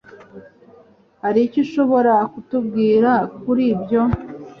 Hari 1.23 1.39
icyo 1.47 1.59
ushobora 1.65 2.13
kutubwira 2.31 3.11
kuri 3.41 3.63
ibyo? 3.73 4.01